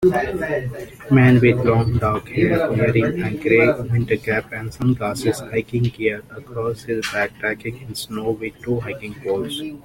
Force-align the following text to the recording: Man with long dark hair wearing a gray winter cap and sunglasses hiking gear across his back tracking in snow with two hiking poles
Man 1.11 1.39
with 1.39 1.59
long 1.63 1.99
dark 1.99 2.27
hair 2.29 2.71
wearing 2.71 3.21
a 3.21 3.37
gray 3.37 3.71
winter 3.81 4.17
cap 4.17 4.51
and 4.51 4.73
sunglasses 4.73 5.41
hiking 5.41 5.83
gear 5.83 6.23
across 6.31 6.81
his 6.81 7.07
back 7.11 7.37
tracking 7.37 7.79
in 7.83 7.93
snow 7.93 8.31
with 8.31 8.59
two 8.63 8.79
hiking 8.79 9.13
poles 9.23 9.61